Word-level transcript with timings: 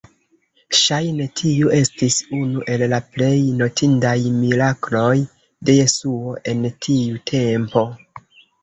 Ŝajne, 0.77 1.27
tiu 1.41 1.69
estis 1.79 2.17
unu 2.39 2.65
el 2.77 2.85
la 2.95 3.01
plej 3.11 3.35
notindaj 3.61 4.17
mirakloj 4.41 5.15
de 5.71 5.81
Jesuo 5.83 6.37
en 6.57 6.69
tiu 6.89 7.25
tempo. 7.37 7.91